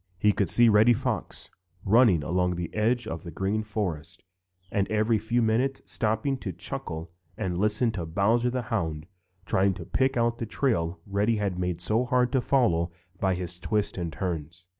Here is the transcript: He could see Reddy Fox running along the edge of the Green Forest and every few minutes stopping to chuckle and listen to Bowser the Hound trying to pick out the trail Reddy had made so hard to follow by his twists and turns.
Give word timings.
He 0.17 0.31
could 0.33 0.49
see 0.49 0.67
Reddy 0.67 0.93
Fox 0.93 1.51
running 1.85 2.23
along 2.23 2.55
the 2.55 2.73
edge 2.73 3.05
of 3.05 3.21
the 3.21 3.29
Green 3.29 3.61
Forest 3.61 4.23
and 4.71 4.87
every 4.89 5.19
few 5.19 5.43
minutes 5.43 5.83
stopping 5.85 6.39
to 6.39 6.51
chuckle 6.51 7.11
and 7.37 7.55
listen 7.59 7.91
to 7.91 8.07
Bowser 8.07 8.49
the 8.49 8.63
Hound 8.63 9.05
trying 9.45 9.75
to 9.75 9.85
pick 9.85 10.17
out 10.17 10.39
the 10.39 10.47
trail 10.47 10.99
Reddy 11.05 11.35
had 11.35 11.59
made 11.59 11.81
so 11.81 12.03
hard 12.05 12.31
to 12.31 12.41
follow 12.41 12.89
by 13.19 13.35
his 13.35 13.59
twists 13.59 13.95
and 13.99 14.11
turns. 14.11 14.65